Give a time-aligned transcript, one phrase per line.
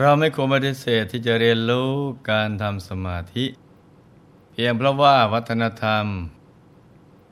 [0.00, 1.90] เราไม่ควรปฏิเสธที่จะเรียนรู้
[2.30, 3.46] การทำสมาธิ
[4.50, 6.06] เพียงเพราะว่าวัฒนธรรม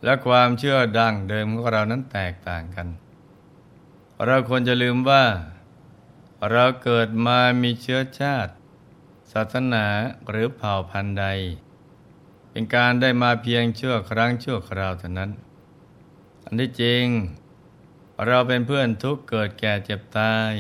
[0.05, 2.88] และความเชื่อดั้งเดิมของเรานั้นแตกต่างกัน
[4.27, 5.25] เราควรจะลืมว่า
[6.51, 8.52] เราเกิดมามีเชื้อชาติ
[9.33, 9.87] ศาสนา
[10.30, 11.27] หรือเผ่าพันธุ์ใด
[12.51, 15.30] เป็นการได้มาเพียงชั่วครั้งชั่วคราวเท่านั้น
[16.45, 17.05] อันที่จริง
[18.27, 20.52] เราเป็นเพื่อนทุกเกิดแก่เจ็บตาย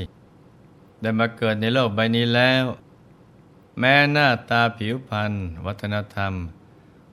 [1.02, 2.64] ได้มาเกิดในโลกใบนี้แล้ว
[3.78, 5.32] แม้หน้าตาผิวพรรณ
[5.66, 6.32] วัฒนธรรม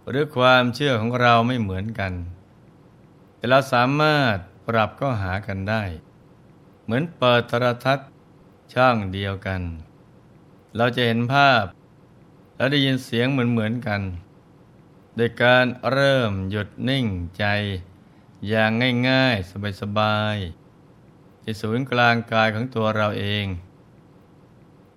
[0.09, 2.13] หรือความเชื่อของเราไม่เหมือนกัน
[3.35, 4.35] แต่เราสามารถ
[4.67, 5.83] ปรับก็หากันได้
[6.83, 8.09] เหมือนเปิดโทรทัศน์
[8.73, 9.61] ช่องเดียวกัน
[10.77, 11.63] เราจะเห็นภาพ
[12.55, 14.01] และได้ยินเสียงเหมือนเหมือนกัน
[15.15, 17.05] โดยการเริ่มหยุดนิ่ง
[17.37, 17.45] ใจ
[18.47, 18.71] อย่าง
[19.09, 23.45] ง่ายๆ สบายๆที่ศูนย์กลางกายของตัวเราเอง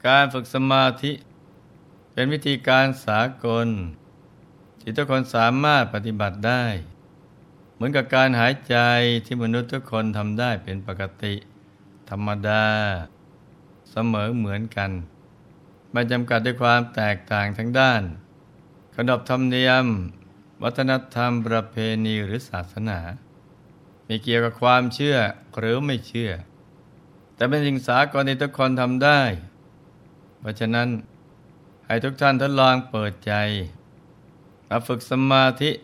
[0.06, 1.12] การฝึกสมาธิ
[2.12, 3.68] เป็นวิธีการสากล
[4.80, 6.64] ที่ทุกคนสามารถปฏิบัติได้
[7.74, 8.76] เหมือนกับการหายใจ
[9.26, 11.34] ที่มนุษย์ทุกคนทำได้เป็นปกติ
[12.10, 12.66] ธรรมดา
[13.90, 14.90] เสมอเหมือนกัน
[15.92, 18.02] ไม่จำกัดด้วยความแตกต่างทั้งด้าน
[18.96, 19.86] ขนบธรรมเนียม
[20.62, 22.98] วัฒนธรรมประเพณีหรือศาสนา
[24.08, 25.16] มีเกี่ยวกับความเชื่อ
[25.58, 26.32] หรือไม่เชื่อ
[27.34, 29.20] แต่เป็นสิ่งสากลที่ทุกคนทำได้
[30.42, 30.88] เพราะฉะนั้น
[31.86, 33.32] ให้ทุกท่านทดลองเปิดใจ
[34.68, 35.74] มาฝึกสมาธิจ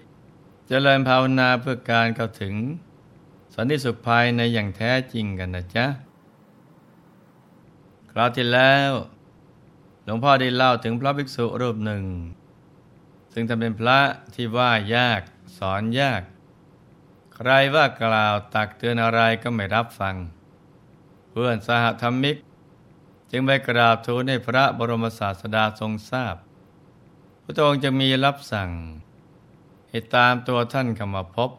[0.68, 2.54] เจริญภาวนาเพื่อการเข้าถึง
[3.54, 5.86] สันติสุขภายในอย่างแท้จริงกันนะจ๊ะ
[8.10, 8.90] คราวที่แล้ว
[10.04, 12.04] หลวงพ่อได้เล่าถึงพระภิกษุรูปหนึ่ง
[13.32, 13.98] ซึ่งทำเป็นพระ
[14.34, 15.20] ที่ว่ายาก
[15.58, 16.22] สอนยาก
[17.34, 20.14] ใครว่ากล่าวตักเตือนอะไรก็ไม่รับฟัง
[21.30, 22.36] เพื่อนสหธรรมิก
[23.30, 26.36] จึงไปกราบทูลให้พระบรมศาสดาทรงทราบ
[27.42, 28.70] พระองค์จะมีรับสั่ง
[29.88, 31.50] ให้ตามตัวท่านเข้ามาพบ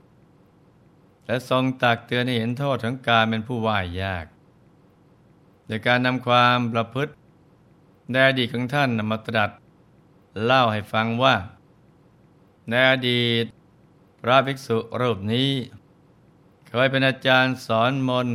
[1.26, 4.26] และทรงตักเตือนให้เห็นโทษของการเป็นผู้ว่ายยาก
[5.66, 7.12] โดยการนำความประพฤติ
[8.12, 9.50] ในอดีตของท่านนำมาตรัส
[10.44, 11.36] เล่าให้ฟังว่า
[12.70, 13.46] ในอดีต
[14.22, 15.50] พระภิกษุรูปนี้
[16.68, 18.28] เคยเป็นอาจารย์สอนมน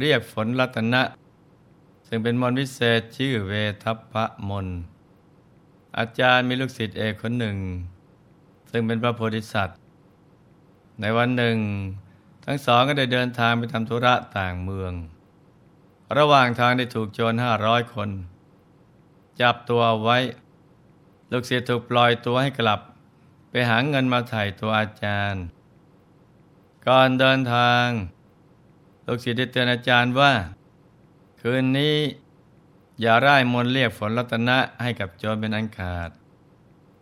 [0.00, 1.02] เรียกฝนรัตนะ
[2.08, 4.66] ซึ่งเป็นมนต์วิเศษชื่อเวทัพพะมน
[5.98, 7.56] อาจารย์มีลูกศิษย์เอกคนหนึ่ง
[8.70, 9.78] ซึ่งเป็นพระโพธิสัตว์
[11.00, 11.56] ในวันหนึ่ง
[12.44, 14.92] ทั้งสองก็ได้เดินทางไปทำธุระต่างเมือง
[16.18, 18.10] ระหว่างทางได้ถูกโจรห้าร้อยคน
[19.40, 20.18] จับตัวไว้
[21.32, 22.80] ลูกศิษย์ถูกปล่อยตัวให้กลับ
[23.50, 25.42] ไปหาเงินมาถ่ายตัวอาจารย์
[26.86, 27.86] ก่อนเดินทาง
[29.06, 30.32] ลูกศิษย์ได้เตือนอาจารย์ว่า
[31.46, 31.96] คืนนี้
[33.00, 36.10] อย่าร่ายมนเรียกฝนรัตนะให้กับโจรเป็นอันขาด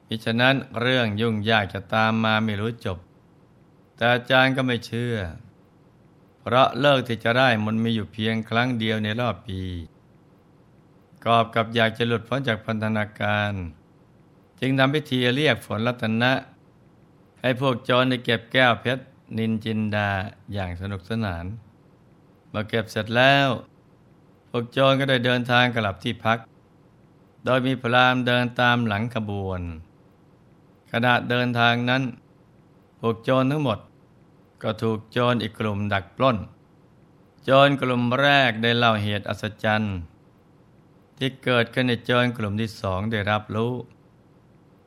[0.07, 2.99] มิฉะนั้นเรื่องยุ่งยากจะตามมาไม่รู้จบ
[3.97, 5.17] แต่อาจารย์ก็ไม่เชื่อ
[6.41, 9.61] เพราะเลิกที่จะได้มันมีอยู่เพียงครั้งเดียวในรอบปี
[11.25, 13.53] กอบกับอยากจะหลุดพ้นจากพันธนาการ
[14.61, 16.33] จึงทำพิธีเรียกฝนรัตนะ
[17.41, 19.05] ให้พวกโจรได้เก็บแก้วเพชร
[19.39, 20.11] นินจินดา
[20.53, 21.45] อย่างสนุกสนาน
[22.51, 23.49] เมื่อเก็บเสร็จแล้ว
[24.55, 26.39] พวกโจรก็ได้เดินทางกลับที่พัก
[27.45, 29.61] โดยมีพรามเดินตามหลังขบวน
[30.93, 32.03] ขณะเดินทางนั้น
[33.01, 33.79] พวกโจรทั้งหมด
[34.63, 36.37] ก็ถูกโจรอีกกลุ่มดักปล้น
[37.45, 39.97] โจรกลุ่มแรกได้เล่าเหตุอัศจรรย์
[41.19, 43.73] ที่เกิดขึ้นในโจรกลุ่มที่สองได้รับรู้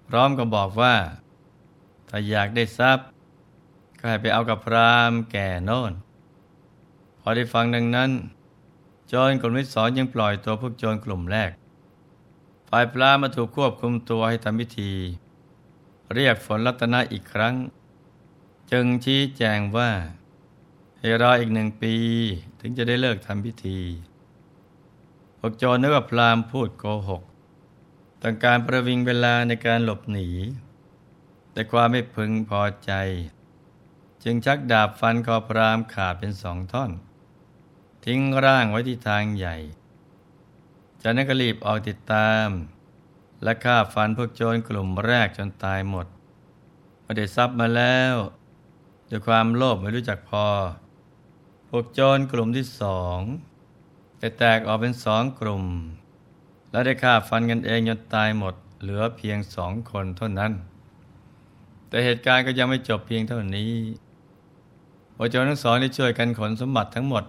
[0.07, 0.95] พร้อมกับบอกว่า
[2.09, 3.07] ถ้าอยากได้ทรัพย์
[3.99, 5.93] ก็ให้ไปเอากับพรามแก่โน่น
[7.19, 8.11] พอได้ฟังดังนั้น
[9.07, 11.51] โจรกลุ่มที่สองยังปล่อยตัวพวกโจรกลุ่มแรก
[12.69, 14.91] ฝ่ายปลามาถูกควบคุมตัวให้ทำพิธี
[16.13, 17.55] เรียกฝนรัตนะอีกครั้ง
[18.71, 19.91] จึงชี้แจงว่า
[20.99, 21.95] ให้รออีกหนึ่งปี
[22.59, 23.79] ถึงจะได้เลิกทำพิธี
[25.39, 27.23] พวกโจรนึกว่าพรามพูดโกหก
[28.21, 30.29] ต้องการประวิงเวลาในการหลบหนี
[31.51, 32.91] แต่ความไม่พึงพอใจ
[34.23, 36.91] จึงชักดาบฟันคอพรามขาดเป็นสองท่อน
[38.09, 39.55] ทิ้งร่างไว้ที่ทางใหญ่
[41.01, 42.47] จากนั้นก็รีบออกติดตาม
[43.43, 46.07] และฆ่าฟันพวกโจรกลุ่มแรกจนตายหมด
[47.03, 48.15] พอได้ทรัพย์มาแล้ว
[49.09, 50.47] ด้วยความโลภไม่รู้จักพอ
[51.69, 53.19] พวกโจรกลุ่มที่สอง
[54.19, 55.63] ได้แตกออกเป็นสองกลุ่ม
[56.71, 60.51] และได้ฆ่าฟันกันเองจนตายหมด เหลือเพียงสองคนเท่านั้น
[61.87, 63.71] แต่เหตุการณ์ก็ยังไม่จบเพียงเท่านี้
[65.15, 67.25] พวกโจรทั้งสองได้ช่วยกันขนสมบัติทั้งหมด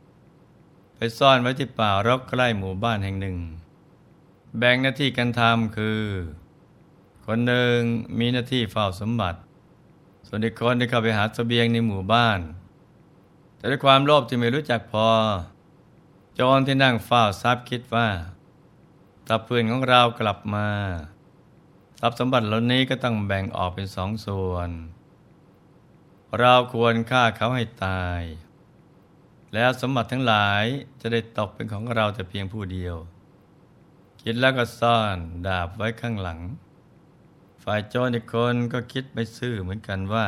[0.97, 3.37] ไปซ่อนไว้ที่ป่ารกใกล้หมู่บ้านแห่งหนึ่ง
[4.59, 6.03] แบ่งหน้าที่การทำคือ
[7.27, 7.79] คนหนึ่ง
[8.19, 9.39] มีหน้าที่เฝ้าสมบัติ
[10.27, 12.41] ส่วนอีกคนได้เข้าไปหาสเสบียงในหมู่บ้าน
[13.57, 15.09] แต่ด้วยความโลภที่ไม่รู้จักพอ
[16.39, 18.09] จรที่นั่งเฝ้าทรัพย์คิดว่า
[19.27, 20.69] ถ้าเพื่อนของเรากลับมา
[22.01, 24.71] ทรัพย์สมบัติเหล่านี้ก็ต้องแบ่งออกเป็นสองส่วน
[26.39, 28.21] เราควรฆ่าเขาให้ตาย
[29.57, 30.65] แล้วสมบัติทั้งหลาย
[31.01, 32.97] จะได้ตกเป็นของเราแต่เพียงผู้เดียว
[34.23, 35.17] คิดแล้วก็ซ่อน
[35.47, 36.41] ดาบไว้ข้างหลัง
[37.65, 40.27] ฝ่ายโจรอีกคนก็คิดไม่ซื่อเหมือนกันว่า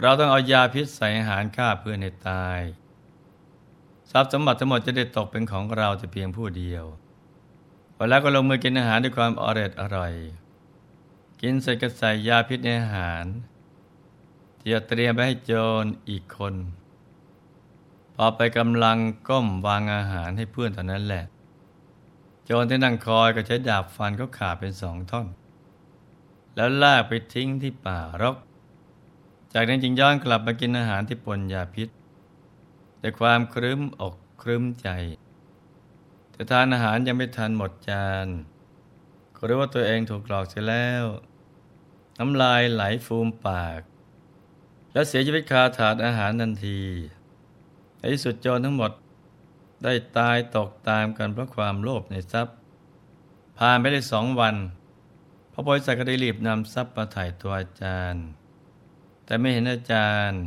[0.00, 2.60] เราต้องเอายาพิษใส่อาหารฆ่าเพื่อนให้ตาย
[4.10, 6.84] ทรัพย์สมบัติทั้งหมดจะได้ตกเป็นของเราแต่เพียงผู้เดียว
[7.96, 10.14] พอแล้วก็ลงมือกินอาหารด้วยความอร่อยอร่อย
[11.40, 13.24] กินเสร็จก็ใส่ยาพิษในอาหาร
[14.58, 15.52] ที่จะเตรียมไปให้โจ
[15.82, 16.54] รอีกคน
[18.22, 18.98] อไปกำลัง
[19.28, 21.24] ก้มวางอาหารให้เพื่อนตอนนั้นแหละ
[22.44, 25.26] โจรที่นั่งคอยก็ใช้ดาบฟันเขาขาดเป็นสองท่อน
[26.54, 28.36] แล้วลากไปทิ้งที่ป่ารก
[29.52, 31.88] จากนั้นจึงย้อนกลับมากินอาหารที่ปนยาพิษ
[32.98, 34.88] แต่ความครึ้มอกครึ้มใจ
[36.32, 38.26] แต่ทานอาหารยังไม่ทันหมดจาน
[39.36, 41.04] ก็รู้ว่าตัวเองถูกหลอกเสียแล้ว
[42.18, 43.80] น้ำลายไหลฟูมปาก
[44.92, 46.80] และเสียชีวิตคาถาดอาหารทันที
[48.02, 48.92] ในที่สุดโจรทั้งหมด
[49.84, 52.56] ได้ตายตกตามกันเพราะความโลภในทรัพย์
[53.58, 54.54] ผ่านไปได้สองวัน
[55.52, 58.24] พระโพธิสัตว์ก็ได้รีบนำทรัพย์มาถ่ายตัวอาจารย์
[59.24, 60.40] แต่ไม่เห็นอาจารย์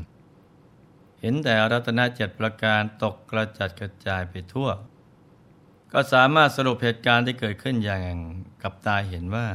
[1.22, 4.70] เห็นแต่รัตนเจ็ดประการตกกระจัดกระจายไปทั่ว
[5.92, 8.18] ก็สามารถสรุปเหตุการณ์ที่เกิดขึ้นอย่าง
[8.62, 9.48] กับตาเห็นว่า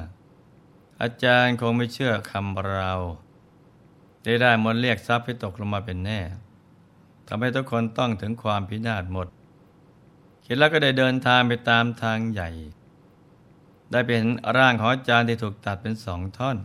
[1.03, 2.93] อาจารย์คงไม่เชื่อคำเรา
[4.23, 6.21] ได้ได้มนเรียกทรัพย์ให้ตกลงมาเป็นแน่
[7.33, 9.29] ทำให้ทุกคนต้องถึงความพินาศหมด
[10.45, 12.51] คิดแล้วก็ได้เดินทางไปตามทางใหญ่
[13.91, 14.23] ได้เป็น
[14.57, 16.57] ร่างของอาจารย์ที่ถูกตัดเป็นสองท่อน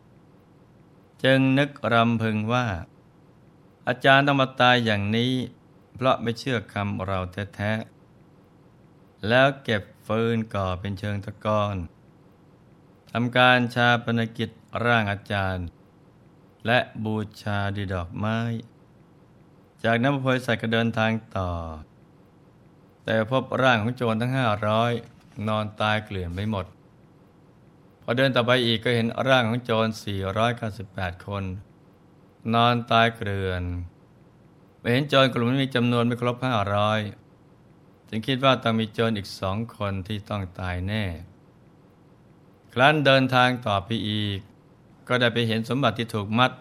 [1.24, 2.66] จึงนึกรำพึงว่า
[3.88, 5.32] อาจารย์ต้องมาตายอย่างนี้
[5.96, 7.20] เพราะไม่เชื่อคำเรา
[7.56, 11.76] แท้ๆ แล้วเก็บฟืนก่อเป็นเชิงตะกอน
[13.12, 14.50] ทำการชาปนกิจ
[14.86, 15.68] ร่างอาจารย์
[16.66, 18.38] และบูชาดีดอกไม้
[19.84, 21.52] จากนั้นพระโพธิสัตว์ก็เดินทางต่อ
[23.04, 24.92] แต่พบร่างของโจรทั้งห้าร้อย
[25.48, 26.66] นอนตายเกลื่อนไปหมด
[28.02, 29.88] พอเดินต่อไปอีกก็เห็นร่างของโจร
[30.56, 31.44] 498 คน
[32.54, 33.64] นอนตายเกลื่อน
[34.80, 37.00] ไปเห็นโจรกลุ่มนี้มีจำนวนไม่ครบห้าร้อย
[38.10, 41.04] จึงคิดว่าต้องมีโจรอีกสองคนที่ต้องตายแน่
[42.74, 44.40] ครั้นเดินทางต่อไปอีก
[45.08, 46.52] ก็ได้ไปเห็นสมบัติที่ถูกมัด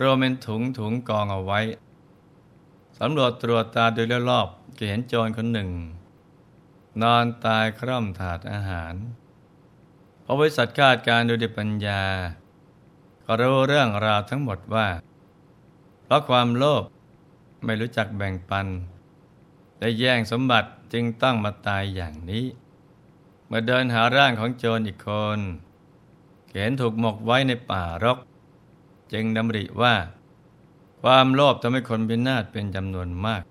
[0.00, 1.60] รวมเป็นถุงถุงกองเอาไว้
[3.04, 5.70] สำรวจตรวจตาโดยรอบๆก็เห็นโจรคนหนึ่ง
[7.02, 8.94] นอนตายคร่อมถาดอาหาร
[10.24, 12.02] พระบริษัทคาดการโดยปัญญา
[13.24, 14.88] ก็รู้เรื่องราวทั้งหมดว่า
[16.04, 16.84] เพราะความโลภ
[17.64, 18.66] ไม่รู้จักแบ่งปัน
[19.78, 22.44] และแย่งสมบัติจึงต้องมาตายอย่างนี้
[23.46, 25.40] เมื่อเดินหาร่างของโจรอีกคน
[26.52, 28.18] เห็นถูกหมกไว้ในป่ารก
[29.12, 29.94] จึงดำริว่า
[31.02, 33.42] ความโลภทำให้คนพินาศเป็นจำนวนมาก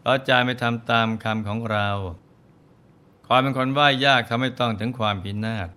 [0.00, 1.88] เพราะใจไม่ทำตามคำของเรา
[3.26, 5.68] ความเป็นคนว่ายากทำให้ต้องถึงความพินาศ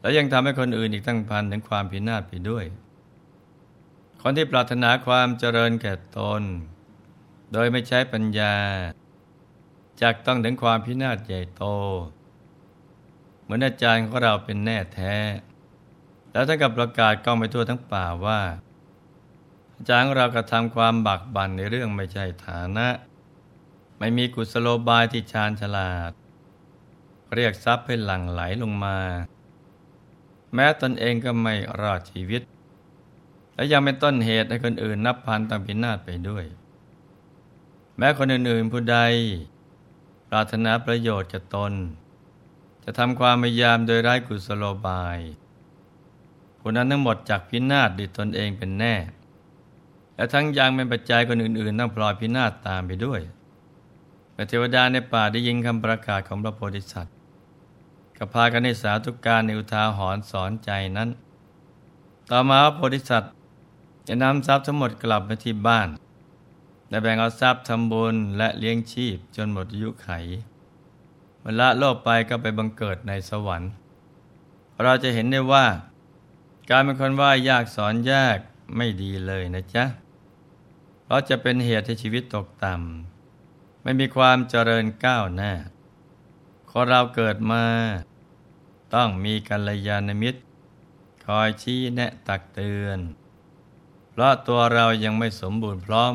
[0.00, 2.64] แล้วยังทำให้คนอื่นอีกตั้งพันถึงความพินาศไปด้วย
[4.22, 6.42] คนที่ปรารถนาความเจริญแก่ตน
[7.52, 8.54] โดยไม่ใช้ปัญญา
[10.02, 11.64] จากต้องถึงความพินาศใหญ่โต
[13.42, 15.16] เหมือนอาจารย์ของเราเป็นแน่แท้
[16.32, 18.40] แล้วท่านกับประกาศกล้องไปทั่วทั้งป่าว่า
[19.88, 22.88] จางเรากระทำความบักบั่นในเรื่องไม่ใช่ฐานะ
[23.98, 26.12] ไม่มีกุศโลบายที่ชาญฉลาด
[27.34, 28.98] เรียกทรัพย์ให้หลั่งไหลลงมา
[30.54, 32.42] แม้ตนเองก็ไม่รอดชีวิต
[33.54, 36.44] และยังเป็นต้นเหตุให้คนอื่นนับพันต้องพินาศไปด้วย
[37.98, 38.98] แม้คนอื่นๆผู้ใด
[40.28, 41.72] ปรารถนาประโยชน์กับตน
[42.84, 45.18] จะทำความพยายามโดยไร้กุศโลบาย
[46.58, 48.94] ผู้นั้นทั้งหมดจากพินาศดิตนเองเป็นแน่
[50.16, 53.20] และทั้งยังเป็นปัจจัยคนอื่นๆ ต้องพลอยพินาศตามไปด้วย
[54.48, 57.14] เทวดาในป่าได้ยินคำประกาศของพระโพธิสัตว์
[58.16, 61.08] ก็พากันในสาธุการในอุทาหรณ์สอนใจนั้น
[62.30, 63.32] ต่อมาพระโพธิสัตว์
[64.08, 65.88] จะนำทรัพย์ทั้งหมดกลับไปที่บ้าน
[66.88, 70.08] และแบ่งเอาทรัพย์ทำบุญและเลี้ยงชีพจนหมดอายุไข
[71.40, 73.70] เมื่อละโลกไปก็ไปบังเกิดในสวรรค์
[74.82, 75.66] เราจะเห็นได้ว่า
[76.70, 78.38] การเป็นคนว่ายากสอนยาก
[78.76, 79.84] ไม่ดีเลยนะจ๊ะ
[81.04, 85.52] เพราะจะเป็นเหตุให้ชีวิตตกต่ำไม่มีความเจริญก้าวหน้า
[86.70, 87.64] คนเราเกิดมา
[88.94, 90.40] ต้องมีกัลยาณมิตร
[91.26, 92.98] คอยชี้แนะตักเตือน
[94.10, 96.14] เพราะตัวเรายังไม่สมบูรณ์พร้อม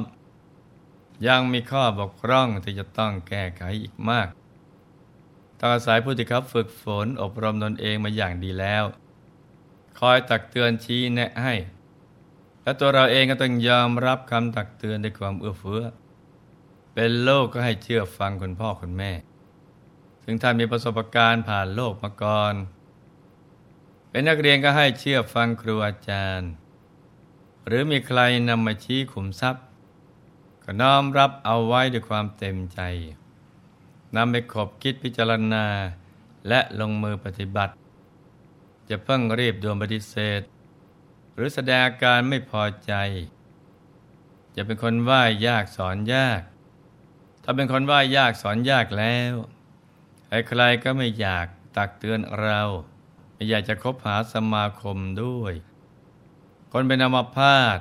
[1.28, 4.28] ยังมีข้อบกพร่องที่จะต้องแก้ไขอีกมาก
[5.60, 8.84] ต้องอาศัยผู้ที่เขาฝึกฝนอบรมตนเองมาอย่างดีแล้ว
[10.00, 11.54] คอยตักเตือนชี้แนะให้
[12.70, 15.84] และตัวเราเองก็ต้องยอมรับคำตักเตือนด้วยความเอื้อเฟื้อ
[16.94, 19.12] เป็นโลกก็ให้เชื่อฟังคุณพ่อคุณแม่
[20.24, 22.54] ถึงท่านมีประสบการณ์ผ่านโลกมาก่อน
[24.10, 26.50] เป็นนักเรียนก็ให้เชื่อฟังครูอาจารย์
[27.68, 29.64] หรือมีใครนำมาชี้ขุมทรัพย์
[30.64, 32.80] ก็น้อมรับเอาไว้ด้วยความเต็มใจ
[34.16, 35.66] นำไปขบคิดพิจารณา
[36.48, 37.74] และลงมือปฏิบัติ
[38.90, 40.44] จะเพิ่งรีบด่วนปฏิเสธ
[41.42, 42.94] รือแสดงอาการไม่พอใจ
[44.56, 46.42] จะเป็นคนว่ายยากสอนยาก
[47.44, 49.34] ถ้าเป็นคนว่ายยากสอนยากแล้ว
[50.28, 52.62] ใครๆก็ไม่อยากตักเตือนเรา
[53.34, 55.54] ไม่อยากจะคบหาสมาคมด้วย
[56.72, 57.78] คนเป็นอมพาต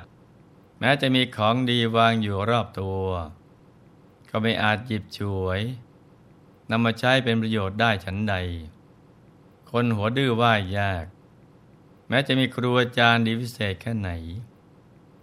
[0.79, 3.03] แม้จะมีของดีวางอยู่รอบตัว
[4.29, 5.61] ก็ไม่อาจหยิบฉวย
[6.69, 8.35] นำมาใช้เป็นประโยชน์ได้ฉันใด
[9.71, 11.05] คนหัวดื้อว่ายาก
[12.09, 14.09] แม้จะมีครูอาจารย์ดีพิเศษแค่ไหน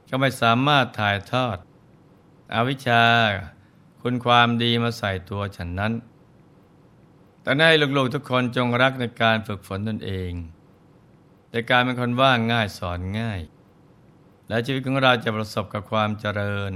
[0.08, 1.56] ก็ไม่สามารถถ่ายทอด
[2.54, 3.02] อวิชชา
[4.00, 5.92] คุณความดีมาใส่ตัวฉันนั้น
[7.42, 10.32] แต่ให้ลูกๆทุกคนจงรักในการฝึกฝนตนเอง
[11.50, 13.40] แต่การเป็นคนว่างง่ายสอนง่าย
[14.48, 16.72] และชีวิตของเราจะประสบกับความเจริญ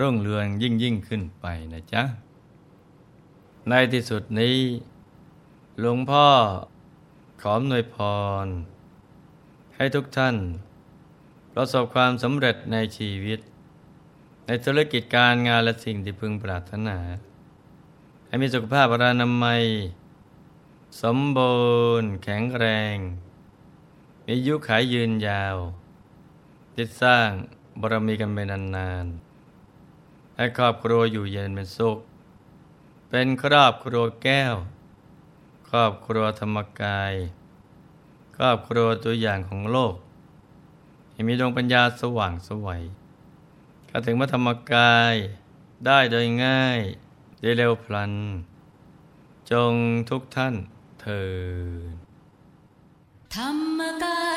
[0.00, 2.02] รุ่งเรืองยิ่งยิ่งขึ้นไปนะจ๊ะ
[3.68, 4.58] ในที่สุดนี้
[5.78, 6.28] หลวงพ่อ
[7.40, 7.96] ขอหน่วยพ
[8.44, 8.46] ร
[9.80, 10.36] ให้ทุกท่าน
[11.52, 13.40] ประสบความสำเร็จในชีวิต
[14.46, 16.98] ในธุรกิจการงานและสิ่งที่พึงปรารถนา
[18.26, 19.62] ให้มีสุขภาพรานามัย
[21.02, 21.58] สมบู
[22.00, 22.96] รณ์แข็งแรง
[24.26, 25.56] มียุขายยืนยาว
[26.76, 27.28] ติดสร้าง
[27.80, 31.98] บารมีกันไปนานๆ ให้ครอบครัวอยู่เย็นเป็นสุข
[33.10, 34.54] เป็นครอบครัวแก้ว
[35.68, 37.14] ครอบครัวธรรมกาย
[38.40, 39.94] ครอบครัวตัวอย่างของโลก
[41.12, 42.82] ให้มีดวงปัญญาสว่างสวัย
[43.86, 45.14] เข้าถึงพระธรรมกาย
[45.86, 46.80] ได้โดยง่าย
[47.40, 48.12] ได้เร็วพลัน
[49.50, 49.74] จง
[50.10, 50.54] ทุกท่าน
[51.00, 51.24] เถิ
[51.92, 51.94] ด
[53.34, 54.27] ธรรมกาย